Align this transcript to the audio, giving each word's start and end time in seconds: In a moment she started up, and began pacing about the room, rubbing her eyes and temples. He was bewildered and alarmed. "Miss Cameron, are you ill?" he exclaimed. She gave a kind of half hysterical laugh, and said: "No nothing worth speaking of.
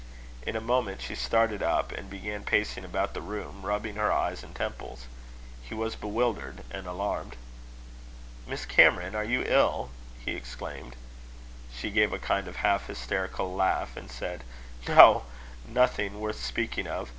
In 0.47 0.55
a 0.55 0.61
moment 0.61 0.99
she 0.99 1.13
started 1.13 1.61
up, 1.61 1.91
and 1.91 2.09
began 2.09 2.43
pacing 2.43 2.83
about 2.83 3.13
the 3.13 3.21
room, 3.21 3.61
rubbing 3.61 3.97
her 3.97 4.11
eyes 4.11 4.41
and 4.43 4.55
temples. 4.55 5.05
He 5.61 5.75
was 5.75 5.95
bewildered 5.95 6.63
and 6.71 6.87
alarmed. 6.87 7.35
"Miss 8.47 8.65
Cameron, 8.65 9.13
are 9.13 9.23
you 9.23 9.43
ill?" 9.45 9.91
he 10.17 10.31
exclaimed. 10.33 10.95
She 11.71 11.91
gave 11.91 12.13
a 12.13 12.17
kind 12.17 12.47
of 12.47 12.55
half 12.55 12.87
hysterical 12.87 13.53
laugh, 13.53 13.95
and 13.95 14.09
said: 14.09 14.43
"No 14.87 15.25
nothing 15.67 16.19
worth 16.19 16.39
speaking 16.43 16.87
of. 16.87 17.09